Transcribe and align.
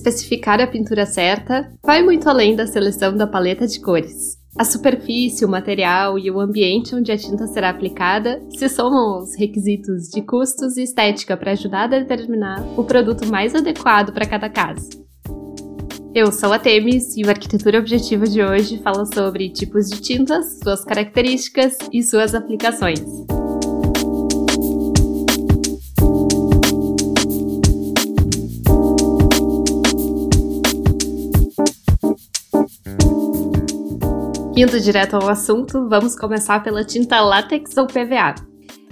especificar 0.00 0.60
a 0.60 0.66
pintura 0.66 1.04
certa 1.04 1.70
vai 1.84 2.02
muito 2.02 2.28
além 2.28 2.56
da 2.56 2.66
seleção 2.66 3.14
da 3.14 3.26
paleta 3.26 3.66
de 3.66 3.78
cores. 3.80 4.40
A 4.58 4.64
superfície, 4.64 5.44
o 5.44 5.48
material 5.48 6.18
e 6.18 6.28
o 6.30 6.40
ambiente 6.40 6.94
onde 6.94 7.12
a 7.12 7.16
tinta 7.16 7.46
será 7.46 7.68
aplicada 7.68 8.42
se 8.56 8.68
somam 8.68 9.14
aos 9.14 9.36
requisitos 9.38 10.08
de 10.08 10.22
custos 10.22 10.76
e 10.76 10.82
estética 10.82 11.36
para 11.36 11.52
ajudar 11.52 11.84
a 11.84 11.98
determinar 11.98 12.60
o 12.76 12.82
produto 12.82 13.26
mais 13.26 13.54
adequado 13.54 14.12
para 14.12 14.26
cada 14.26 14.48
caso. 14.48 14.88
Eu 16.12 16.32
sou 16.32 16.52
a 16.52 16.58
Temis 16.58 17.16
e 17.16 17.22
o 17.22 17.28
Arquitetura 17.28 17.78
Objetiva 17.78 18.26
de 18.26 18.42
hoje 18.42 18.78
fala 18.78 19.06
sobre 19.06 19.48
tipos 19.50 19.88
de 19.88 20.00
tintas, 20.00 20.58
suas 20.60 20.84
características 20.84 21.78
e 21.92 22.02
suas 22.02 22.34
aplicações. 22.34 23.04
Indo 34.60 34.78
direto 34.78 35.14
ao 35.14 35.26
assunto, 35.26 35.88
vamos 35.88 36.14
começar 36.14 36.62
pela 36.62 36.84
tinta 36.84 37.18
látex 37.18 37.74
ou 37.78 37.86
PVA. 37.86 38.34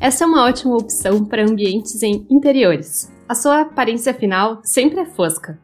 Essa 0.01 0.25
é 0.25 0.27
uma 0.27 0.47
ótima 0.47 0.75
opção 0.75 1.27
para 1.27 1.45
ambientes 1.45 2.03
em 2.03 2.27
interiores. 2.31 3.13
A 3.29 3.35
sua 3.35 3.61
aparência 3.61 4.15
final 4.15 4.63
sempre 4.65 5.01
é 5.01 5.05
fosca. 5.05 5.59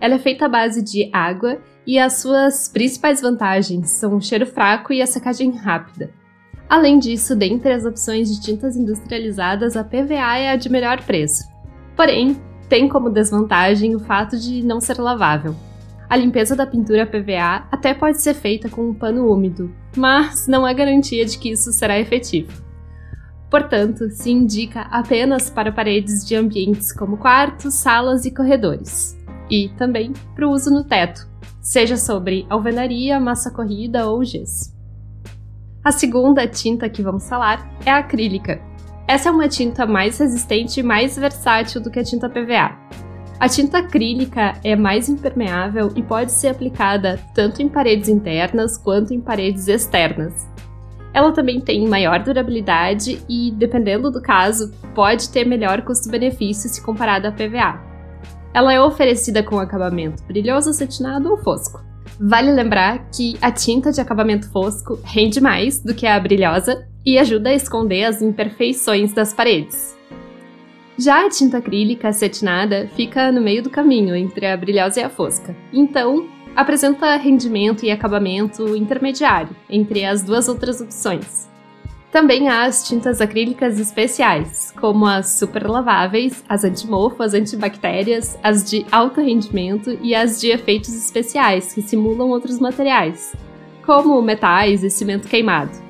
Ela 0.00 0.14
é 0.14 0.18
feita 0.18 0.46
à 0.46 0.48
base 0.48 0.82
de 0.82 1.10
água 1.12 1.60
e 1.86 1.98
as 1.98 2.22
suas 2.22 2.68
principais 2.68 3.20
vantagens 3.20 3.90
são 3.90 4.16
o 4.16 4.22
cheiro 4.22 4.46
fraco 4.46 4.94
e 4.94 5.02
a 5.02 5.06
secagem 5.06 5.50
rápida. 5.50 6.10
Além 6.66 6.98
disso, 6.98 7.36
dentre 7.36 7.70
as 7.70 7.84
opções 7.84 8.34
de 8.34 8.40
tintas 8.40 8.78
industrializadas, 8.78 9.76
a 9.76 9.84
PVA 9.84 10.38
é 10.38 10.52
a 10.52 10.56
de 10.56 10.70
melhor 10.70 11.04
preço. 11.04 11.44
Porém, 11.94 12.40
tem 12.66 12.88
como 12.88 13.10
desvantagem 13.10 13.94
o 13.94 14.00
fato 14.00 14.38
de 14.38 14.62
não 14.62 14.80
ser 14.80 14.98
lavável. 14.98 15.54
A 16.10 16.16
limpeza 16.16 16.56
da 16.56 16.66
pintura 16.66 17.06
PVA 17.06 17.68
até 17.70 17.94
pode 17.94 18.20
ser 18.20 18.34
feita 18.34 18.68
com 18.68 18.90
um 18.90 18.92
pano 18.92 19.32
úmido, 19.32 19.72
mas 19.96 20.48
não 20.48 20.66
há 20.66 20.72
garantia 20.72 21.24
de 21.24 21.38
que 21.38 21.52
isso 21.52 21.72
será 21.72 22.00
efetivo. 22.00 22.50
Portanto, 23.48 24.10
se 24.10 24.28
indica 24.28 24.80
apenas 24.90 25.48
para 25.48 25.70
paredes 25.70 26.26
de 26.26 26.34
ambientes 26.34 26.92
como 26.92 27.16
quartos, 27.16 27.74
salas 27.74 28.24
e 28.24 28.34
corredores, 28.34 29.16
e 29.48 29.68
também 29.78 30.12
para 30.34 30.48
o 30.48 30.50
uso 30.50 30.68
no 30.68 30.82
teto, 30.82 31.28
seja 31.60 31.96
sobre 31.96 32.44
alvenaria, 32.50 33.20
massa 33.20 33.48
corrida 33.48 34.10
ou 34.10 34.24
gesso. 34.24 34.74
A 35.84 35.92
segunda 35.92 36.44
tinta 36.44 36.90
que 36.90 37.02
vamos 37.02 37.28
falar 37.28 37.70
é 37.86 37.90
a 37.92 37.98
acrílica. 37.98 38.60
Essa 39.06 39.28
é 39.28 39.32
uma 39.32 39.48
tinta 39.48 39.86
mais 39.86 40.18
resistente 40.18 40.80
e 40.80 40.82
mais 40.82 41.16
versátil 41.16 41.80
do 41.80 41.88
que 41.88 42.00
a 42.00 42.04
tinta 42.04 42.28
PVA. 42.28 42.76
A 43.40 43.48
tinta 43.48 43.78
acrílica 43.78 44.60
é 44.62 44.76
mais 44.76 45.08
impermeável 45.08 45.90
e 45.96 46.02
pode 46.02 46.30
ser 46.30 46.48
aplicada 46.48 47.18
tanto 47.34 47.62
em 47.62 47.70
paredes 47.70 48.10
internas 48.10 48.76
quanto 48.76 49.14
em 49.14 49.20
paredes 49.20 49.66
externas. 49.66 50.46
Ela 51.14 51.32
também 51.32 51.58
tem 51.58 51.88
maior 51.88 52.22
durabilidade 52.22 53.24
e, 53.26 53.50
dependendo 53.52 54.10
do 54.10 54.20
caso, 54.20 54.70
pode 54.94 55.30
ter 55.30 55.46
melhor 55.46 55.80
custo-benefício 55.80 56.68
se 56.68 56.82
comparada 56.82 57.28
à 57.28 57.32
PVA. 57.32 57.80
Ela 58.52 58.74
é 58.74 58.80
oferecida 58.80 59.42
com 59.42 59.58
acabamento 59.58 60.22
brilhoso, 60.24 60.68
acetinado 60.68 61.30
ou 61.30 61.38
fosco. 61.38 61.82
Vale 62.20 62.52
lembrar 62.52 63.08
que 63.08 63.38
a 63.40 63.50
tinta 63.50 63.90
de 63.90 64.02
acabamento 64.02 64.50
fosco 64.50 65.00
rende 65.02 65.40
mais 65.40 65.82
do 65.82 65.94
que 65.94 66.06
a 66.06 66.20
brilhosa 66.20 66.86
e 67.06 67.18
ajuda 67.18 67.48
a 67.48 67.54
esconder 67.54 68.04
as 68.04 68.20
imperfeições 68.20 69.14
das 69.14 69.32
paredes. 69.32 69.98
Já 71.00 71.24
a 71.24 71.30
tinta 71.30 71.56
acrílica 71.56 72.08
acetinada 72.08 72.86
fica 72.94 73.32
no 73.32 73.40
meio 73.40 73.62
do 73.62 73.70
caminho 73.70 74.14
entre 74.14 74.44
a 74.44 74.54
brilhosa 74.54 75.00
e 75.00 75.02
a 75.02 75.08
fosca. 75.08 75.56
Então, 75.72 76.28
apresenta 76.54 77.16
rendimento 77.16 77.86
e 77.86 77.90
acabamento 77.90 78.76
intermediário 78.76 79.56
entre 79.70 80.04
as 80.04 80.22
duas 80.22 80.46
outras 80.46 80.78
opções. 80.78 81.48
Também 82.12 82.50
há 82.50 82.64
as 82.64 82.86
tintas 82.86 83.18
acrílicas 83.22 83.80
especiais, 83.80 84.74
como 84.78 85.06
as 85.06 85.38
superlaváveis, 85.38 86.44
as 86.46 86.64
antimofo, 86.64 87.22
as 87.22 87.32
antibactérias, 87.32 88.38
as 88.42 88.68
de 88.68 88.84
alto 88.92 89.22
rendimento 89.22 89.98
e 90.02 90.14
as 90.14 90.38
de 90.38 90.50
efeitos 90.50 90.94
especiais, 90.94 91.72
que 91.72 91.80
simulam 91.80 92.28
outros 92.28 92.58
materiais, 92.58 93.34
como 93.86 94.20
metais 94.20 94.84
e 94.84 94.90
cimento 94.90 95.28
queimado. 95.28 95.89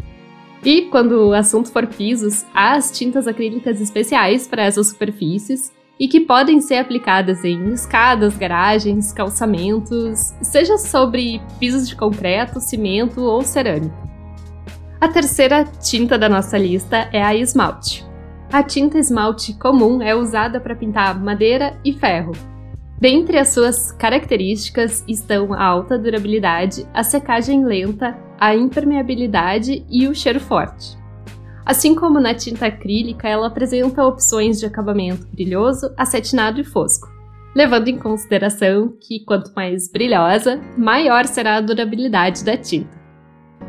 E 0.64 0.82
quando 0.82 1.28
o 1.28 1.32
assunto 1.32 1.70
for 1.70 1.86
pisos, 1.86 2.44
há 2.54 2.74
as 2.74 2.90
tintas 2.90 3.26
acrílicas 3.26 3.80
especiais 3.80 4.46
para 4.46 4.62
essas 4.62 4.88
superfícies 4.88 5.72
e 5.98 6.06
que 6.06 6.20
podem 6.20 6.60
ser 6.60 6.76
aplicadas 6.76 7.44
em 7.44 7.72
escadas, 7.72 8.36
garagens, 8.36 9.12
calçamentos, 9.12 10.34
seja 10.42 10.76
sobre 10.78 11.40
pisos 11.58 11.88
de 11.88 11.96
concreto, 11.96 12.60
cimento 12.60 13.22
ou 13.22 13.42
cerâmica. 13.42 13.94
A 15.00 15.08
terceira 15.08 15.64
tinta 15.64 16.18
da 16.18 16.28
nossa 16.28 16.58
lista 16.58 17.08
é 17.12 17.22
a 17.22 17.34
esmalte. 17.34 18.04
A 18.52 18.62
tinta 18.62 18.98
esmalte 18.98 19.54
comum 19.54 20.02
é 20.02 20.14
usada 20.14 20.60
para 20.60 20.74
pintar 20.74 21.18
madeira 21.18 21.78
e 21.84 21.92
ferro. 21.92 22.32
Dentre 23.00 23.38
as 23.38 23.48
suas 23.48 23.92
características 23.92 25.02
estão 25.08 25.54
a 25.54 25.64
alta 25.64 25.98
durabilidade, 25.98 26.86
a 26.92 27.02
secagem 27.02 27.64
lenta, 27.64 28.14
a 28.38 28.54
impermeabilidade 28.54 29.86
e 29.88 30.06
o 30.06 30.14
cheiro 30.14 30.38
forte. 30.38 30.98
Assim 31.64 31.94
como 31.94 32.20
na 32.20 32.34
tinta 32.34 32.66
acrílica, 32.66 33.26
ela 33.26 33.46
apresenta 33.46 34.04
opções 34.04 34.60
de 34.60 34.66
acabamento 34.66 35.26
brilhoso, 35.32 35.90
acetinado 35.96 36.60
e 36.60 36.64
fosco, 36.64 37.08
levando 37.54 37.88
em 37.88 37.98
consideração 37.98 38.94
que 39.00 39.24
quanto 39.24 39.50
mais 39.54 39.90
brilhosa, 39.90 40.60
maior 40.76 41.24
será 41.24 41.56
a 41.56 41.60
durabilidade 41.62 42.44
da 42.44 42.56
tinta. 42.56 42.99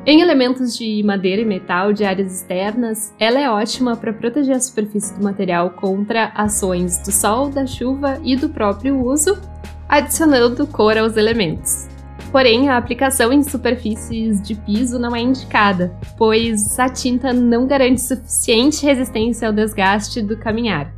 Em 0.03 0.19
elementos 0.19 0.75
de 0.75 1.03
madeira 1.03 1.43
e 1.43 1.45
metal 1.45 1.93
de 1.93 2.03
áreas 2.03 2.33
externas, 2.33 3.13
ela 3.19 3.39
é 3.39 3.47
ótima 3.47 3.95
para 3.95 4.11
proteger 4.11 4.55
a 4.55 4.59
superfície 4.59 5.13
do 5.13 5.23
material 5.23 5.69
contra 5.69 6.31
ações 6.33 6.97
do 7.03 7.11
sol, 7.11 7.49
da 7.49 7.67
chuva 7.67 8.19
e 8.23 8.35
do 8.35 8.49
próprio 8.49 8.99
uso, 8.99 9.39
adicionando 9.87 10.65
cor 10.65 10.97
aos 10.97 11.17
elementos. 11.17 11.87
Porém, 12.31 12.67
a 12.67 12.77
aplicação 12.77 13.31
em 13.31 13.43
superfícies 13.43 14.41
de 14.41 14.55
piso 14.55 14.97
não 14.97 15.15
é 15.15 15.21
indicada, 15.21 15.95
pois 16.17 16.79
a 16.79 16.89
tinta 16.89 17.31
não 17.31 17.67
garante 17.67 18.01
suficiente 18.01 18.83
resistência 18.83 19.47
ao 19.47 19.53
desgaste 19.53 20.19
do 20.19 20.35
caminhar. 20.35 20.91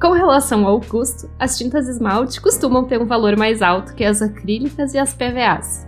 Com 0.00 0.10
relação 0.10 0.66
ao 0.66 0.80
custo, 0.80 1.30
as 1.38 1.56
tintas 1.56 1.86
esmalte 1.86 2.40
costumam 2.40 2.84
ter 2.86 3.00
um 3.00 3.06
valor 3.06 3.36
mais 3.36 3.62
alto 3.62 3.94
que 3.94 4.02
as 4.02 4.20
acrílicas 4.20 4.94
e 4.94 4.98
as 4.98 5.14
PVAs. 5.14 5.86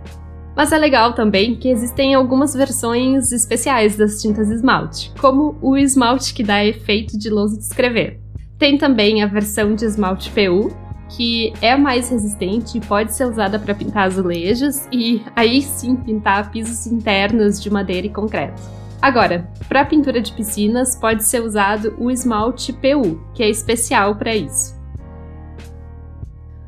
Mas 0.55 0.71
é 0.71 0.77
legal 0.77 1.13
também 1.13 1.55
que 1.55 1.67
existem 1.67 2.15
algumas 2.15 2.53
versões 2.53 3.31
especiais 3.31 3.97
das 3.97 4.21
tintas 4.21 4.49
esmalte, 4.49 5.11
como 5.19 5.57
o 5.61 5.75
esmalte 5.75 6.33
que 6.33 6.43
dá 6.43 6.63
efeito 6.63 7.17
de 7.19 7.29
lousa 7.29 7.57
de 7.57 7.63
escrever. 7.63 8.21
Tem 8.57 8.77
também 8.77 9.21
a 9.21 9.27
versão 9.27 9.75
de 9.75 9.83
esmalte 9.83 10.31
PU, 10.31 10.71
que 11.09 11.53
é 11.61 11.75
mais 11.75 12.09
resistente 12.09 12.77
e 12.77 12.81
pode 12.81 13.13
ser 13.13 13.25
usada 13.25 13.59
para 13.59 13.75
pintar 13.75 14.07
azulejos 14.07 14.87
e 14.91 15.21
aí 15.35 15.61
sim 15.61 15.95
pintar 15.95 16.49
pisos 16.51 16.87
internos 16.87 17.61
de 17.61 17.69
madeira 17.69 18.07
e 18.07 18.09
concreto. 18.09 18.61
Agora, 19.01 19.47
para 19.67 19.85
pintura 19.85 20.21
de 20.21 20.31
piscinas 20.31 20.95
pode 20.95 21.23
ser 21.25 21.41
usado 21.41 21.93
o 21.99 22.09
esmalte 22.09 22.73
PU, 22.73 23.21
que 23.33 23.43
é 23.43 23.49
especial 23.49 24.15
para 24.15 24.35
isso. 24.35 24.73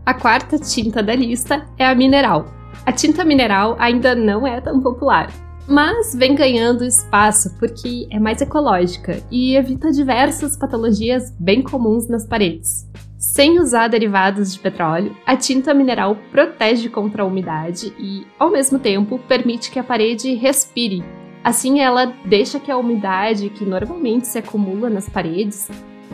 A 0.06 0.14
quarta 0.14 0.60
tinta 0.60 1.02
da 1.02 1.16
lista 1.16 1.66
é 1.78 1.86
a 1.86 1.96
mineral. 1.96 2.57
A 2.86 2.92
tinta 2.92 3.26
mineral 3.26 3.76
ainda 3.80 4.16
não 4.16 4.48
é 4.48 4.62
tão 4.62 4.82
popular, 4.82 5.32
mas 5.68 6.16
vem 6.16 6.34
ganhando 6.34 6.86
espaço 6.86 7.54
porque 7.60 8.08
é 8.10 8.20
mais 8.20 8.42
ecológica 8.42 9.22
e 9.30 9.56
evita 9.56 9.92
diversas 9.92 10.56
patologias 10.56 11.34
bem 11.38 11.62
comuns 11.62 12.08
nas 12.08 12.26
paredes. 12.26 12.88
Sem 13.18 13.60
usar 13.60 13.88
derivados 13.88 14.54
de 14.54 14.60
petróleo, 14.60 15.16
a 15.26 15.36
tinta 15.36 15.74
mineral 15.74 16.16
protege 16.32 16.88
contra 16.88 17.24
a 17.24 17.26
umidade 17.26 17.94
e, 18.00 18.26
ao 18.40 18.52
mesmo 18.52 18.80
tempo, 18.80 19.20
permite 19.28 19.72
que 19.72 19.80
a 19.80 19.84
parede 19.84 20.34
respire. 20.36 21.04
Assim, 21.44 21.80
ela 21.80 22.14
deixa 22.26 22.60
que 22.60 22.72
a 22.72 22.78
umidade 22.78 23.50
que 23.50 23.66
normalmente 23.66 24.28
se 24.28 24.38
acumula 24.38 24.90
nas 24.90 25.10
paredes 25.10 25.68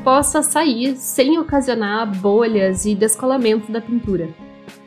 possa 0.03 0.41
sair 0.41 0.95
sem 0.95 1.37
ocasionar 1.37 2.09
bolhas 2.19 2.85
e 2.85 2.95
descolamento 2.95 3.71
da 3.71 3.81
pintura. 3.81 4.29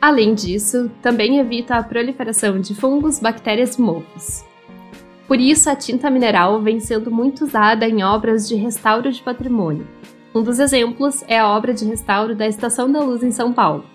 Além 0.01 0.33
disso, 0.33 0.91
também 1.01 1.39
evita 1.39 1.75
a 1.75 1.83
proliferação 1.83 2.59
de 2.59 2.75
fungos, 2.75 3.19
bactérias 3.19 3.75
e 3.75 3.81
mofos. 3.81 4.45
Por 5.27 5.39
isso, 5.39 5.69
a 5.69 5.75
tinta 5.75 6.09
mineral 6.09 6.61
vem 6.61 6.79
sendo 6.79 7.11
muito 7.11 7.45
usada 7.45 7.87
em 7.87 8.03
obras 8.03 8.47
de 8.47 8.55
restauro 8.55 9.11
de 9.11 9.21
patrimônio, 9.21 9.87
um 10.37 10.43
dos 10.43 10.59
exemplos 10.59 11.23
é 11.27 11.39
a 11.39 11.49
obra 11.49 11.73
de 11.73 11.83
restauro 11.83 12.35
da 12.35 12.47
Estação 12.47 12.91
da 12.91 13.01
Luz 13.01 13.23
em 13.23 13.31
São 13.31 13.51
Paulo. 13.51 13.85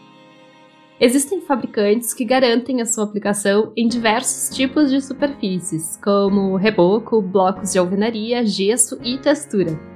Existem 0.98 1.40
fabricantes 1.40 2.12
que 2.12 2.24
garantem 2.24 2.80
a 2.80 2.84
sua 2.84 3.04
aplicação 3.04 3.72
em 3.76 3.86
diversos 3.86 4.52
tipos 4.52 4.90
de 4.90 5.00
superfícies, 5.00 5.96
como 6.02 6.56
reboco, 6.56 7.22
blocos 7.22 7.72
de 7.72 7.78
alvenaria, 7.78 8.44
gesso 8.44 8.98
e 9.04 9.18
textura. 9.18 9.91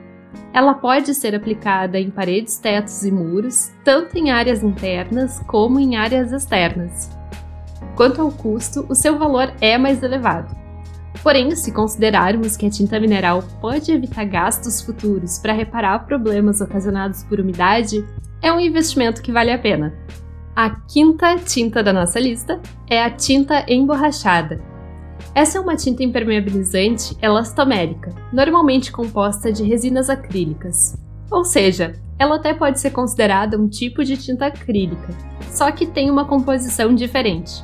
Ela 0.53 0.75
pode 0.75 1.15
ser 1.15 1.35
aplicada 1.35 1.99
em 1.99 2.11
paredes, 2.11 2.59
tetos 2.59 3.05
e 3.05 3.11
muros, 3.11 3.73
tanto 3.85 4.17
em 4.17 4.31
áreas 4.31 4.63
internas 4.63 5.41
como 5.47 5.79
em 5.79 5.97
áreas 5.97 6.33
externas. 6.33 7.11
Quanto 7.95 8.23
ao 8.23 8.31
custo, 8.31 8.87
o 8.89 8.95
seu 8.95 9.19
valor 9.19 9.53
é 9.61 9.77
mais 9.77 10.03
elevado. 10.03 10.55
Porém, 11.23 11.55
se 11.57 11.73
considerarmos 11.73 12.57
que 12.57 12.67
a 12.67 12.71
tinta 12.71 13.01
mineral 13.01 13.43
pode 13.61 13.91
evitar 13.91 14.25
gastos 14.25 14.81
futuros 14.81 15.39
para 15.39 15.53
reparar 15.53 16.07
problemas 16.07 16.61
ocasionados 16.61 17.25
por 17.25 17.41
umidade, 17.41 18.05
é 18.41 18.53
um 18.53 18.61
investimento 18.61 19.23
que 19.23 19.33
vale 19.33 19.51
a 19.51 19.59
pena. 19.59 19.95
A 20.55 20.71
quinta 20.71 21.37
tinta 21.37 21.83
da 21.83 21.93
nossa 21.93 22.21
lista 22.21 22.61
é 22.89 23.03
a 23.03 23.11
tinta 23.11 23.65
emborrachada. 23.69 24.76
Essa 25.35 25.59
é 25.59 25.61
uma 25.61 25.77
tinta 25.77 26.03
impermeabilizante 26.03 27.17
elastomérica, 27.21 28.15
normalmente 28.33 28.91
composta 28.91 29.53
de 29.53 29.63
resinas 29.63 30.09
acrílicas. 30.09 30.97
Ou 31.31 31.45
seja, 31.45 31.95
ela 32.19 32.37
até 32.37 32.55
pode 32.55 32.81
ser 32.81 32.91
considerada 32.91 33.59
um 33.59 33.69
tipo 33.69 34.05
de 34.05 34.17
tinta 34.17 34.47
acrílica, 34.47 35.09
só 35.51 35.71
que 35.71 35.87
tem 35.87 36.11
uma 36.11 36.25
composição 36.25 36.95
diferente. 36.95 37.63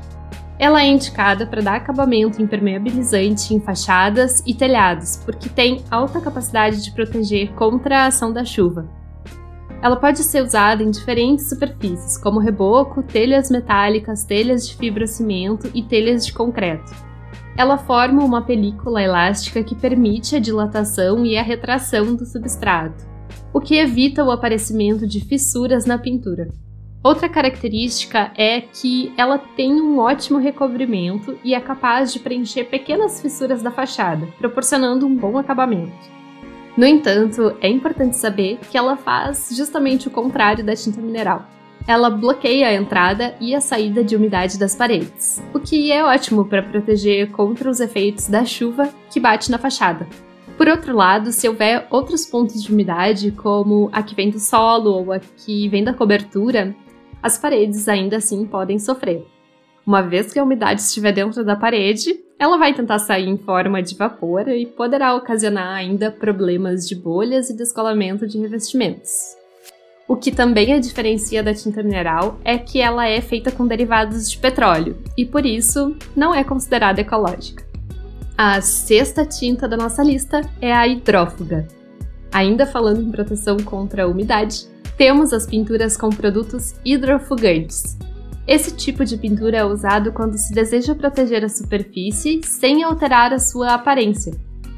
Ela 0.59 0.83
é 0.83 0.87
indicada 0.87 1.47
para 1.47 1.63
dar 1.63 1.77
acabamento 1.77 2.41
impermeabilizante 2.41 3.55
em 3.55 3.61
fachadas 3.61 4.43
e 4.47 4.55
telhados, 4.55 5.17
porque 5.25 5.49
tem 5.49 5.83
alta 5.91 6.21
capacidade 6.21 6.85
de 6.85 6.93
proteger 6.93 7.53
contra 7.55 8.01
a 8.01 8.07
ação 8.07 8.33
da 8.33 8.45
chuva. 8.45 8.89
Ela 9.83 9.97
pode 9.97 10.21
ser 10.21 10.43
usada 10.43 10.83
em 10.83 10.91
diferentes 10.91 11.49
superfícies, 11.49 12.17
como 12.17 12.39
reboco, 12.39 13.03
telhas 13.03 13.51
metálicas, 13.51 14.25
telhas 14.25 14.69
de 14.69 14.77
fibrocimento 14.77 15.69
e 15.75 15.83
telhas 15.83 16.25
de 16.25 16.33
concreto. 16.33 16.93
Ela 17.57 17.77
forma 17.77 18.25
uma 18.25 18.43
película 18.43 19.03
elástica 19.03 19.63
que 19.63 19.75
permite 19.75 20.37
a 20.37 20.41
dilatação 20.41 21.25
e 21.27 21.37
a 21.37 21.43
retração 21.43 22.15
do 22.15 22.25
substrato, 22.25 23.05
o 23.53 23.61
que 23.61 23.77
evita 23.77 24.25
o 24.25 24.31
aparecimento 24.31 25.07
de 25.07 25.21
fissuras 25.21 25.85
na 25.85 25.99
pintura. 25.99 26.49
Outra 27.05 27.29
característica 27.29 28.33
é 28.37 28.61
que 28.61 29.13
ela 29.17 29.37
tem 29.37 29.75
um 29.75 29.99
ótimo 29.99 30.39
recobrimento 30.39 31.37
e 31.43 31.53
é 31.53 31.61
capaz 31.61 32.13
de 32.13 32.21
preencher 32.21 32.65
pequenas 32.65 33.21
fissuras 33.21 33.61
da 33.61 33.73
fachada, 33.73 34.27
proporcionando 34.39 35.05
um 35.05 35.17
bom 35.17 35.37
acabamento. 35.37 35.93
No 36.77 36.87
entanto, 36.87 37.55
é 37.61 37.69
importante 37.69 38.17
saber 38.17 38.59
que 38.71 38.79
ela 38.79 38.97
faz 38.97 39.51
justamente 39.53 40.09
o 40.09 40.11
contrário 40.11 40.65
da 40.65 40.75
tinta 40.75 41.01
mineral. 41.03 41.45
Ela 41.87 42.09
bloqueia 42.09 42.69
a 42.69 42.75
entrada 42.75 43.35
e 43.41 43.55
a 43.55 43.61
saída 43.61 44.05
de 44.05 44.15
umidade 44.15 44.59
das 44.59 44.77
paredes, 44.77 45.43
o 45.53 45.59
que 45.59 45.91
é 45.91 46.05
ótimo 46.05 46.45
para 46.45 46.63
proteger 46.63 47.31
contra 47.33 47.69
os 47.69 47.81
efeitos 47.81 48.29
da 48.29 48.45
chuva 48.45 48.89
que 49.11 49.19
bate 49.19 49.51
na 49.51 49.59
fachada. 49.59 50.07
Por 50.57 50.69
outro 50.69 50.95
lado, 50.95 51.33
se 51.33 51.49
houver 51.49 51.87
outros 51.91 52.25
pontos 52.25 52.63
de 52.63 52.73
umidade, 52.73 53.33
como 53.33 53.91
a 53.93 54.03
que 54.03 54.15
vem 54.15 54.31
do 54.31 54.39
solo 54.39 54.93
ou 54.93 55.13
a 55.13 55.19
que 55.19 55.69
vem 55.69 55.83
da 55.83 55.93
cobertura, 55.93 56.75
as 57.21 57.37
paredes 57.37 57.89
ainda 57.89 58.19
assim 58.19 58.47
podem 58.47 58.79
sofrer. 58.79 59.27
Uma 59.85 60.03
vez 60.03 60.33
que 60.33 60.39
a 60.39 60.45
umidade 60.45 60.81
estiver 60.81 61.13
dentro 61.13 61.45
da 61.45 61.57
parede, 61.57 62.17
ela 62.39 62.59
vai 62.59 62.73
tentar 62.73 63.01
sair 63.01 63.27
em 63.29 63.37
forma 63.37 63.83
de 63.83 63.97
vapor 63.97 64.49
e 64.49 64.67
poderá 64.67 65.17
ocasionar 65.17 65.75
ainda 65.75 66.13
problemas 66.13 66.87
de 66.87 66.95
bolhas 66.95 67.51
e 67.51 67.57
descolamento 67.57 68.25
de 68.27 68.39
revestimentos. 68.39 69.42
O 70.09 70.17
que 70.17 70.31
também 70.31 70.73
a 70.73 70.81
diferencia 70.81 71.43
da 71.43 71.55
tinta 71.55 71.83
mineral 71.83 72.39
é 72.45 72.59
que 72.59 72.81
ela 72.81 73.07
é 73.07 73.21
feita 73.21 73.51
com 73.51 73.67
derivados 73.67 74.31
de 74.31 74.37
petróleo 74.39 74.97
e 75.17 75.25
por 75.25 75.47
isso 75.47 75.97
não 76.15 76.35
é 76.35 76.43
considerada 76.43 77.01
ecológica. 77.01 77.65
A 78.37 78.61
sexta 78.61 79.25
tinta 79.25 79.69
da 79.69 79.77
nossa 79.77 80.03
lista 80.03 80.41
é 80.61 80.73
a 80.73 80.87
hidrófuga. 80.87 81.67
Ainda 82.33 82.67
falando 82.67 83.01
em 83.01 83.11
proteção 83.11 83.57
contra 83.59 84.05
a 84.05 84.09
umidade, 84.09 84.67
temos 84.97 85.33
as 85.33 85.47
pinturas 85.47 85.97
com 85.97 86.11
produtos 86.11 86.75
hidrofugantes. 86.85 87.97
Esse 88.47 88.75
tipo 88.75 89.05
de 89.05 89.17
pintura 89.17 89.59
é 89.59 89.65
usado 89.65 90.13
quando 90.13 90.37
se 90.37 90.53
deseja 90.53 90.95
proteger 90.95 91.45
a 91.45 91.49
superfície 91.49 92.41
sem 92.43 92.83
alterar 92.83 93.33
a 93.33 93.39
sua 93.39 93.75
aparência, 93.75 94.33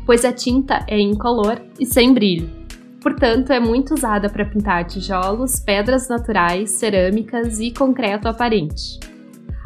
pois 0.04 0.24
a 0.24 0.32
tinta 0.32 0.84
é 0.86 1.00
incolor 1.00 1.60
e 1.80 1.86
sem 1.86 2.12
brilho. 2.12 2.63
Portanto, 3.04 3.52
é 3.52 3.60
muito 3.60 3.92
usada 3.92 4.30
para 4.30 4.46
pintar 4.46 4.86
tijolos, 4.86 5.60
pedras 5.60 6.08
naturais, 6.08 6.70
cerâmicas 6.70 7.60
e 7.60 7.70
concreto 7.70 8.26
aparente. 8.26 8.98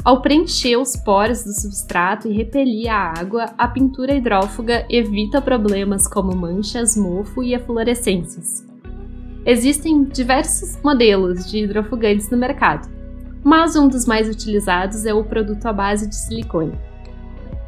Ao 0.03 0.21
preencher 0.21 0.75
os 0.75 0.97
poros 0.97 1.45
do 1.45 1.53
substrato 1.53 2.27
e 2.27 2.33
repelir 2.33 2.91
a 2.91 3.13
água, 3.17 3.45
a 3.57 3.65
pintura 3.65 4.13
hidrófuga 4.13 4.85
evita 4.89 5.41
problemas 5.41 6.05
como 6.05 6.35
manchas, 6.35 6.97
mofo 6.97 7.41
e 7.41 7.53
eflorescências. 7.53 8.67
Existem 9.45 10.03
diversos 10.03 10.77
modelos 10.83 11.49
de 11.49 11.59
hidrofugantes 11.59 12.29
no 12.29 12.37
mercado, 12.37 12.89
mas 13.41 13.73
um 13.73 13.87
dos 13.87 14.05
mais 14.05 14.27
utilizados 14.27 15.05
é 15.05 15.13
o 15.13 15.23
produto 15.23 15.65
à 15.65 15.71
base 15.71 16.09
de 16.09 16.15
silicone. 16.15 16.77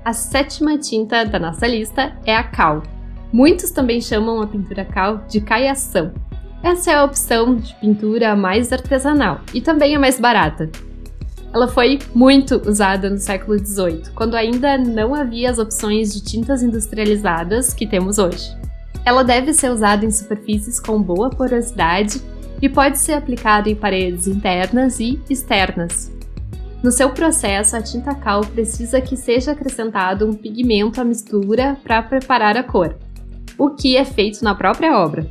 A 0.04 0.12
sétima 0.12 0.78
tinta 0.78 1.24
da 1.24 1.40
nossa 1.40 1.66
lista 1.66 2.14
é 2.26 2.36
a 2.36 2.44
cal. 2.44 2.84
Muitos 3.32 3.72
também 3.72 4.02
chamam 4.02 4.42
a 4.42 4.48
pintura 4.48 4.84
cal 4.84 5.26
de 5.28 5.40
caiação. 5.40 6.12
Essa 6.62 6.92
é 6.92 6.96
a 6.96 7.04
opção 7.04 7.56
de 7.56 7.74
pintura 7.76 8.36
mais 8.36 8.72
artesanal 8.72 9.42
e 9.54 9.62
também 9.62 9.96
é 9.96 9.98
mais 9.98 10.20
barata. 10.20 10.70
Ela 11.54 11.68
foi 11.68 12.00
muito 12.14 12.62
usada 12.68 13.10
no 13.10 13.18
século 13.18 13.58
XVIII, 13.58 14.04
quando 14.16 14.36
ainda 14.36 14.78
não 14.78 15.16
havia 15.16 15.50
as 15.50 15.60
opções 15.60 16.14
de 16.14 16.24
tintas 16.24 16.62
industrializadas 16.62 17.74
que 17.74 17.88
temos 17.88 18.18
hoje. 18.18 18.56
Ela 19.04 19.24
deve 19.24 19.54
ser 19.54 19.72
usada 19.72 20.06
em 20.06 20.12
superfícies 20.12 20.80
com 20.80 21.02
boa 21.02 21.30
porosidade 21.30 22.22
e 22.62 22.70
pode 22.70 23.00
ser 23.00 23.14
aplicada 23.14 23.70
em 23.70 23.76
paredes 23.76 24.28
internas 24.28 25.00
e 25.00 25.20
externas. 25.30 26.12
No 26.84 26.92
seu 26.92 27.10
processo, 27.10 27.76
a 27.76 27.82
tinta 27.82 28.14
cal 28.16 28.42
precisa 28.42 29.02
que 29.02 29.18
seja 29.18 29.52
acrescentado 29.52 30.28
um 30.28 30.34
pigmento 30.34 31.02
à 31.02 31.04
mistura 31.04 31.78
para 31.84 32.02
preparar 32.02 32.56
a 32.56 32.64
cor, 32.64 32.96
o 33.58 33.70
que 33.70 33.96
é 33.96 34.06
feito 34.06 34.44
na 34.44 34.56
própria 34.56 34.98
obra. 34.98 35.30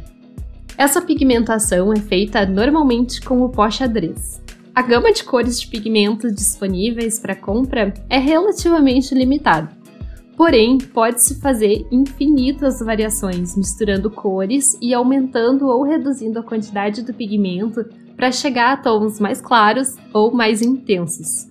Essa 0.77 1.03
pigmentação 1.03 1.93
é 1.93 1.97
feita 1.97 2.47
normalmente 2.47 3.21
com 3.21 3.43
o 3.43 3.49
pó 3.49 3.71
xadrez. 3.71 4.41
A 4.75 4.83
gama 4.83 5.13
de 5.13 5.25
cores 5.25 5.61
de 5.61 5.67
pigmento 5.67 6.33
disponíveis 6.33 7.19
para 7.19 7.35
compra 7.35 7.93
é 8.09 8.19
relativamente 8.19 9.15
limitada. 9.15 9.71
Porém, 10.37 10.79
pode-se 10.79 11.39
fazer 11.39 11.87
infinitas 11.91 12.81
variações, 12.81 13.55
misturando 13.55 14.11
cores 14.11 14.75
e 14.81 14.95
aumentando 14.95 15.67
ou 15.67 15.83
reduzindo 15.83 16.39
a 16.39 16.43
quantidade 16.43 17.03
do 17.03 17.13
pigmento 17.13 17.85
para 18.17 18.33
chegar 18.33 18.73
a 18.73 18.77
tons 18.79 19.21
mais 19.21 19.41
claros 19.41 19.97
ou 20.15 20.33
mais 20.33 20.63
intensos. 20.63 21.49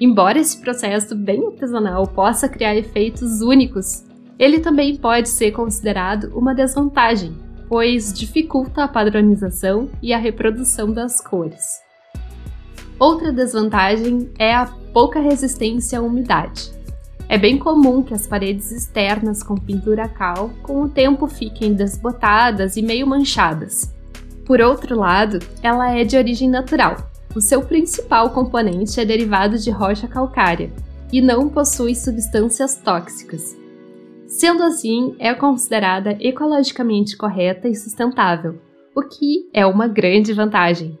Embora 0.00 0.38
esse 0.38 0.60
processo 0.60 1.16
bem 1.16 1.46
artesanal 1.46 2.06
possa 2.06 2.48
criar 2.48 2.76
efeitos 2.76 3.40
únicos, 3.40 4.04
ele 4.38 4.60
também 4.60 4.96
pode 4.96 5.28
ser 5.28 5.50
considerado 5.50 6.30
uma 6.34 6.54
desvantagem, 6.54 7.36
pois 7.68 8.12
dificulta 8.12 8.84
a 8.84 8.88
padronização 8.88 9.90
e 10.00 10.12
a 10.12 10.18
reprodução 10.18 10.92
das 10.92 11.20
cores. 11.20 11.80
Outra 12.98 13.32
desvantagem 13.32 14.30
é 14.38 14.54
a 14.54 14.66
pouca 14.92 15.20
resistência 15.20 15.98
à 15.98 16.02
umidade. 16.02 16.70
É 17.28 17.36
bem 17.36 17.58
comum 17.58 18.02
que 18.02 18.14
as 18.14 18.26
paredes 18.26 18.72
externas 18.72 19.42
com 19.42 19.54
pintura 19.54 20.08
cal 20.08 20.50
com 20.62 20.82
o 20.82 20.88
tempo 20.88 21.26
fiquem 21.26 21.74
desbotadas 21.74 22.76
e 22.76 22.82
meio 22.82 23.06
manchadas. 23.06 23.94
Por 24.46 24.62
outro 24.62 24.98
lado, 24.98 25.38
ela 25.62 25.94
é 25.94 26.04
de 26.04 26.16
origem 26.16 26.48
natural. 26.48 26.96
O 27.36 27.40
seu 27.40 27.60
principal 27.60 28.30
componente 28.30 28.98
é 28.98 29.04
derivado 29.04 29.58
de 29.58 29.70
rocha 29.70 30.08
calcária 30.08 30.72
e 31.12 31.20
não 31.20 31.50
possui 31.50 31.94
substâncias 31.94 32.76
tóxicas. 32.76 33.57
Sendo 34.28 34.62
assim, 34.62 35.16
é 35.18 35.32
considerada 35.32 36.14
ecologicamente 36.20 37.16
correta 37.16 37.66
e 37.66 37.74
sustentável, 37.74 38.60
o 38.94 39.00
que 39.00 39.48
é 39.54 39.64
uma 39.64 39.88
grande 39.88 40.34
vantagem. 40.34 40.98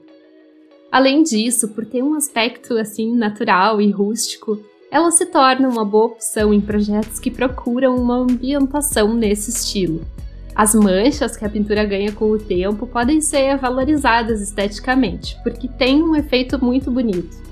Além 0.90 1.22
disso, 1.22 1.68
por 1.68 1.84
ter 1.84 2.02
um 2.02 2.14
aspecto 2.14 2.78
assim 2.78 3.14
natural 3.14 3.82
e 3.82 3.90
rústico, 3.90 4.58
ela 4.90 5.10
se 5.10 5.26
torna 5.26 5.68
uma 5.68 5.84
boa 5.84 6.06
opção 6.06 6.54
em 6.54 6.60
projetos 6.62 7.20
que 7.20 7.30
procuram 7.30 7.96
uma 7.96 8.16
ambientação 8.16 9.12
nesse 9.12 9.50
estilo. 9.50 10.00
As 10.54 10.74
manchas 10.74 11.36
que 11.36 11.44
a 11.44 11.50
pintura 11.50 11.84
ganha 11.84 12.10
com 12.12 12.30
o 12.30 12.38
tempo 12.38 12.86
podem 12.86 13.20
ser 13.20 13.58
valorizadas 13.58 14.40
esteticamente, 14.40 15.36
porque 15.42 15.68
tem 15.68 16.02
um 16.02 16.16
efeito 16.16 16.58
muito 16.64 16.90
bonito. 16.90 17.47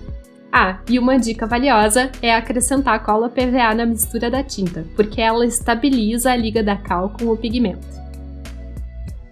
Ah, 0.59 0.79
e 0.89 0.99
uma 0.99 1.19
dica 1.19 1.47
valiosa 1.47 2.11
é 2.23 2.35
acrescentar 2.35 3.05
cola 3.05 3.29
PVA 3.29 3.75
na 3.75 3.85
mistura 3.85 4.31
da 4.31 4.43
tinta, 4.43 4.87
porque 4.97 5.21
ela 5.21 5.45
estabiliza 5.45 6.33
a 6.33 6.37
liga 6.37 6.63
da 6.63 6.75
cal 6.75 7.11
com 7.11 7.27
o 7.27 7.37
pigmento. 7.37 7.87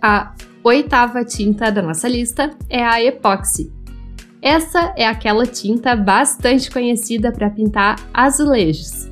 A 0.03 0.35
oitava 0.63 1.25
tinta 1.25 1.73
da 1.73 1.81
nossa 1.81 2.07
lista 2.09 2.51
é 2.69 2.85
a 2.85 3.03
epóxi, 3.03 3.73
essa 4.43 4.93
é 4.99 5.07
aquela 5.07 5.47
tinta 5.47 5.97
bastante 5.97 6.71
conhecida 6.71 7.33
para 7.33 7.49
pintar 7.49 7.97
azulejos. 8.13 9.09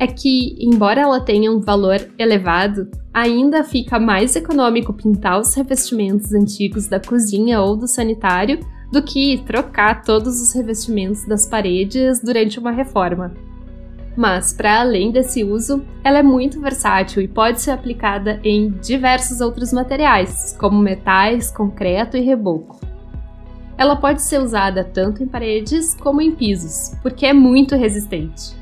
é 0.00 0.06
que, 0.08 0.56
embora 0.58 1.00
ela 1.00 1.20
tenha 1.20 1.52
um 1.52 1.60
valor 1.60 2.08
elevado, 2.18 2.90
ainda 3.14 3.62
fica 3.62 4.00
mais 4.00 4.34
econômico 4.34 4.92
pintar 4.92 5.38
os 5.38 5.54
revestimentos 5.54 6.34
antigos 6.34 6.88
da 6.88 6.98
cozinha 6.98 7.60
ou 7.60 7.76
do 7.76 7.86
sanitário 7.86 8.58
do 8.90 9.02
que 9.02 9.42
trocar 9.46 10.02
todos 10.02 10.40
os 10.40 10.52
revestimentos 10.52 11.24
das 11.24 11.46
paredes 11.46 12.20
durante 12.20 12.58
uma 12.58 12.70
reforma. 12.70 13.34
Mas, 14.16 14.52
para 14.52 14.80
além 14.80 15.10
desse 15.10 15.44
uso, 15.44 15.84
ela 16.02 16.18
é 16.18 16.22
muito 16.22 16.60
versátil 16.60 17.22
e 17.22 17.28
pode 17.28 17.60
ser 17.60 17.72
aplicada 17.72 18.40
em 18.42 18.70
diversos 18.70 19.40
outros 19.40 19.72
materiais, 19.72 20.56
como 20.58 20.80
metais, 20.80 21.50
concreto 21.50 22.16
e 22.16 22.20
reboco. 22.20 22.80
Ela 23.76 23.96
pode 23.96 24.22
ser 24.22 24.40
usada 24.40 24.82
tanto 24.82 25.22
em 25.22 25.26
paredes 25.26 25.94
como 25.94 26.22
em 26.22 26.34
pisos, 26.34 26.96
porque 27.02 27.26
é 27.26 27.34
muito 27.34 27.76
resistente. 27.76 28.56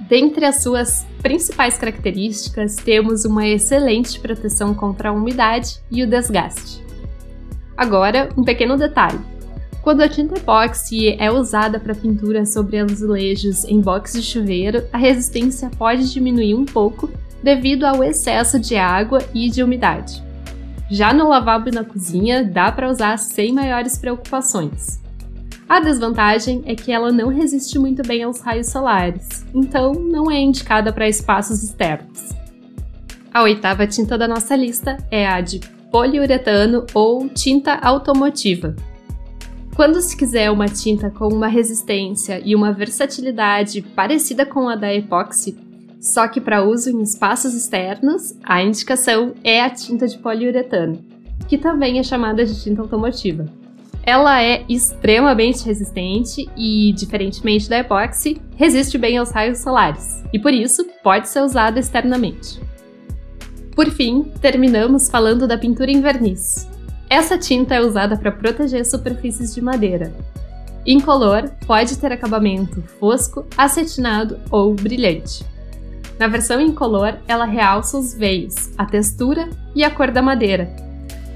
Dentre 0.00 0.44
as 0.46 0.62
suas 0.62 1.06
principais 1.22 1.76
características, 1.76 2.76
temos 2.76 3.24
uma 3.24 3.46
excelente 3.46 4.18
proteção 4.18 4.74
contra 4.74 5.10
a 5.10 5.12
umidade 5.12 5.80
e 5.90 6.02
o 6.02 6.06
desgaste. 6.06 6.83
Agora, 7.76 8.28
um 8.36 8.44
pequeno 8.44 8.76
detalhe. 8.76 9.18
Quando 9.82 10.00
a 10.00 10.08
tinta 10.08 10.38
epóxi 10.38 11.14
é 11.18 11.30
usada 11.30 11.78
para 11.78 11.94
pintura 11.94 12.46
sobre 12.46 12.78
azulejos 12.78 13.64
em 13.64 13.80
box 13.80 14.14
de 14.14 14.22
chuveiro, 14.22 14.82
a 14.92 14.96
resistência 14.96 15.70
pode 15.76 16.10
diminuir 16.10 16.54
um 16.54 16.64
pouco 16.64 17.10
devido 17.42 17.84
ao 17.84 18.02
excesso 18.02 18.58
de 18.58 18.76
água 18.76 19.18
e 19.34 19.50
de 19.50 19.62
umidade. 19.62 20.24
Já 20.90 21.12
no 21.12 21.28
lavabo 21.28 21.68
e 21.68 21.72
na 21.72 21.84
cozinha, 21.84 22.42
dá 22.42 22.72
para 22.72 22.90
usar 22.90 23.18
sem 23.18 23.52
maiores 23.52 23.98
preocupações. 23.98 25.02
A 25.68 25.80
desvantagem 25.80 26.62
é 26.66 26.74
que 26.74 26.92
ela 26.92 27.10
não 27.10 27.28
resiste 27.28 27.78
muito 27.78 28.02
bem 28.06 28.22
aos 28.22 28.40
raios 28.40 28.68
solares, 28.68 29.44
então 29.54 29.92
não 29.92 30.30
é 30.30 30.40
indicada 30.40 30.92
para 30.92 31.08
espaços 31.08 31.62
externos. 31.62 32.30
A 33.32 33.42
oitava 33.42 33.86
tinta 33.86 34.16
da 34.16 34.28
nossa 34.28 34.54
lista 34.54 34.96
é 35.10 35.26
a 35.26 35.40
de 35.40 35.60
poliuretano 35.94 36.84
ou 36.92 37.28
tinta 37.28 37.74
automotiva, 37.74 38.74
quando 39.76 40.00
se 40.00 40.16
quiser 40.16 40.50
uma 40.50 40.66
tinta 40.66 41.08
com 41.08 41.28
uma 41.28 41.46
resistência 41.46 42.42
e 42.44 42.56
uma 42.56 42.72
versatilidade 42.72 43.80
parecida 43.80 44.44
com 44.44 44.68
a 44.68 44.74
da 44.74 44.92
epóxi, 44.92 45.56
só 46.00 46.26
que 46.26 46.40
para 46.40 46.64
uso 46.64 46.90
em 46.90 47.00
espaços 47.00 47.54
externos, 47.54 48.36
a 48.42 48.60
indicação 48.60 49.34
é 49.44 49.62
a 49.62 49.70
tinta 49.70 50.08
de 50.08 50.18
poliuretano, 50.18 50.98
que 51.46 51.56
também 51.56 52.00
é 52.00 52.02
chamada 52.02 52.44
de 52.44 52.60
tinta 52.60 52.82
automotiva. 52.82 53.46
Ela 54.02 54.42
é 54.42 54.64
extremamente 54.68 55.64
resistente 55.64 56.50
e, 56.56 56.92
diferentemente 56.92 57.68
da 57.70 57.78
epóxi, 57.78 58.42
resiste 58.56 58.98
bem 58.98 59.16
aos 59.16 59.30
raios 59.30 59.58
solares 59.58 60.24
e 60.32 60.40
por 60.40 60.52
isso 60.52 60.84
pode 61.04 61.28
ser 61.28 61.42
usada 61.42 61.78
externamente. 61.78 62.73
Por 63.74 63.90
fim, 63.90 64.24
terminamos 64.40 65.10
falando 65.10 65.48
da 65.48 65.58
pintura 65.58 65.90
em 65.90 66.00
verniz, 66.00 66.68
essa 67.08 67.38
tinta 67.38 67.74
é 67.74 67.80
usada 67.80 68.16
para 68.16 68.32
proteger 68.32 68.84
superfícies 68.84 69.54
de 69.54 69.60
madeira. 69.60 70.12
Incolor 70.86 71.50
pode 71.66 71.96
ter 71.98 72.10
acabamento 72.10 72.82
fosco, 72.98 73.46
acetinado 73.56 74.40
ou 74.50 74.74
brilhante. 74.74 75.44
Na 76.18 76.26
versão 76.26 76.60
incolor, 76.60 77.18
ela 77.28 77.44
realça 77.44 77.98
os 77.98 78.14
veios, 78.14 78.72
a 78.76 78.84
textura 78.84 79.48
e 79.74 79.84
a 79.84 79.90
cor 79.90 80.10
da 80.10 80.22
madeira. 80.22 80.74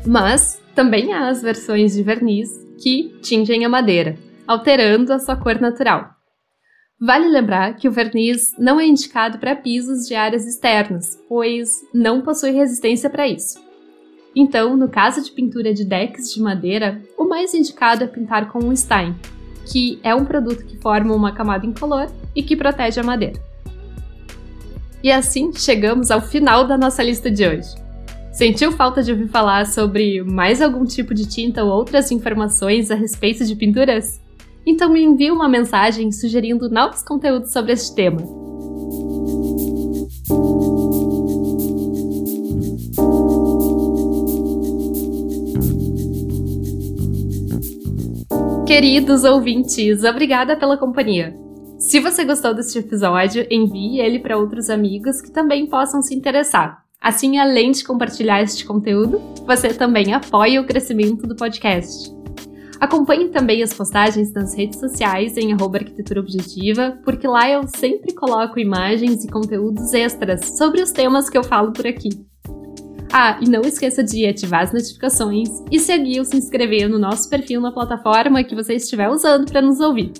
Mas 0.06 0.60
também 0.74 1.12
há 1.12 1.28
as 1.28 1.42
versões 1.42 1.94
de 1.94 2.02
verniz 2.02 2.50
que 2.82 3.16
tingem 3.22 3.64
a 3.64 3.68
madeira, 3.68 4.16
alterando 4.46 5.12
a 5.12 5.18
sua 5.18 5.36
cor 5.36 5.60
natural. 5.60 6.17
Vale 7.00 7.28
lembrar 7.28 7.76
que 7.76 7.86
o 7.86 7.92
verniz 7.92 8.52
não 8.58 8.80
é 8.80 8.84
indicado 8.84 9.38
para 9.38 9.54
pisos 9.54 10.08
de 10.08 10.16
áreas 10.16 10.44
externas, 10.44 11.16
pois 11.28 11.70
não 11.94 12.22
possui 12.22 12.50
resistência 12.50 13.08
para 13.08 13.28
isso. 13.28 13.60
Então, 14.34 14.76
no 14.76 14.88
caso 14.88 15.22
de 15.22 15.30
pintura 15.30 15.72
de 15.72 15.84
decks 15.84 16.34
de 16.34 16.42
madeira, 16.42 17.00
o 17.16 17.24
mais 17.24 17.54
indicado 17.54 18.02
é 18.02 18.06
pintar 18.08 18.50
com 18.50 18.58
um 18.58 18.74
Stein, 18.74 19.14
que 19.64 20.00
é 20.02 20.12
um 20.12 20.24
produto 20.24 20.64
que 20.64 20.76
forma 20.78 21.14
uma 21.14 21.32
camada 21.32 21.64
incolor 21.64 22.10
e 22.34 22.42
que 22.42 22.56
protege 22.56 22.98
a 22.98 23.04
madeira. 23.04 23.40
E 25.00 25.12
assim 25.12 25.52
chegamos 25.52 26.10
ao 26.10 26.20
final 26.20 26.66
da 26.66 26.76
nossa 26.76 27.00
lista 27.00 27.30
de 27.30 27.46
hoje. 27.46 27.68
Sentiu 28.32 28.72
falta 28.72 29.04
de 29.04 29.12
ouvir 29.12 29.28
falar 29.28 29.66
sobre 29.66 30.24
mais 30.24 30.60
algum 30.60 30.84
tipo 30.84 31.14
de 31.14 31.28
tinta 31.28 31.62
ou 31.62 31.70
outras 31.70 32.10
informações 32.10 32.90
a 32.90 32.96
respeito 32.96 33.44
de 33.44 33.54
pinturas? 33.54 34.20
Então 34.70 34.90
me 34.90 35.02
envie 35.02 35.30
uma 35.30 35.48
mensagem 35.48 36.12
sugerindo 36.12 36.68
novos 36.68 37.02
conteúdos 37.02 37.50
sobre 37.54 37.72
este 37.72 37.94
tema. 37.94 38.18
Queridos 48.66 49.24
ouvintes, 49.24 50.04
obrigada 50.04 50.54
pela 50.54 50.76
companhia. 50.76 51.34
Se 51.78 51.98
você 51.98 52.26
gostou 52.26 52.52
deste 52.52 52.78
episódio, 52.78 53.46
envie 53.50 54.00
ele 54.00 54.18
para 54.18 54.36
outros 54.36 54.68
amigos 54.68 55.22
que 55.22 55.30
também 55.30 55.66
possam 55.66 56.02
se 56.02 56.14
interessar. 56.14 56.84
Assim, 57.00 57.38
além 57.38 57.70
de 57.70 57.84
compartilhar 57.84 58.42
este 58.42 58.66
conteúdo, 58.66 59.18
você 59.46 59.72
também 59.72 60.12
apoia 60.12 60.60
o 60.60 60.66
crescimento 60.66 61.26
do 61.26 61.34
podcast. 61.34 62.17
Acompanhe 62.80 63.28
também 63.28 63.62
as 63.62 63.74
postagens 63.74 64.32
nas 64.32 64.54
redes 64.54 64.78
sociais 64.78 65.36
em 65.36 65.52
arquitetura 65.52 66.20
objetiva, 66.20 66.98
porque 67.04 67.26
lá 67.26 67.48
eu 67.50 67.66
sempre 67.66 68.14
coloco 68.14 68.58
imagens 68.58 69.24
e 69.24 69.28
conteúdos 69.28 69.92
extras 69.92 70.56
sobre 70.56 70.80
os 70.80 70.92
temas 70.92 71.28
que 71.28 71.36
eu 71.36 71.42
falo 71.42 71.72
por 71.72 71.86
aqui. 71.86 72.10
Ah, 73.12 73.38
e 73.40 73.48
não 73.48 73.62
esqueça 73.62 74.04
de 74.04 74.26
ativar 74.26 74.62
as 74.62 74.72
notificações 74.72 75.48
e 75.70 75.80
seguir 75.80 76.18
ou 76.18 76.24
se 76.24 76.36
inscrever 76.36 76.88
no 76.88 76.98
nosso 76.98 77.28
perfil 77.28 77.60
na 77.60 77.72
plataforma 77.72 78.44
que 78.44 78.54
você 78.54 78.74
estiver 78.74 79.08
usando 79.08 79.50
para 79.50 79.62
nos 79.62 79.80
ouvir. 79.80 80.12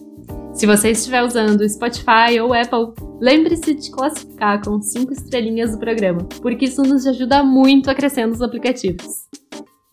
Se 0.54 0.66
você 0.66 0.90
estiver 0.90 1.22
usando 1.22 1.68
Spotify 1.68 2.40
ou 2.42 2.52
Apple, 2.52 2.92
lembre-se 3.20 3.74
de 3.74 3.90
classificar 3.90 4.60
com 4.64 4.80
5 4.80 5.12
estrelinhas 5.12 5.72
do 5.72 5.78
programa, 5.78 6.26
porque 6.42 6.64
isso 6.64 6.82
nos 6.82 7.06
ajuda 7.06 7.44
muito 7.44 7.90
a 7.90 7.94
crescer 7.94 8.26
nos 8.26 8.42
aplicativos. 8.42 9.28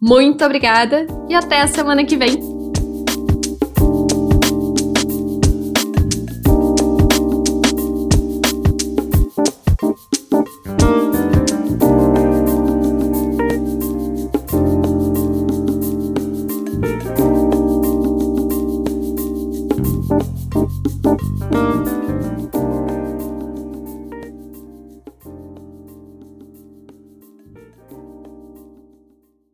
Muito 0.01 0.43
obrigada 0.43 1.05
e 1.29 1.35
até 1.35 1.61
a 1.61 1.67
semana 1.67 2.03
que 2.05 2.17
vem! 2.17 2.54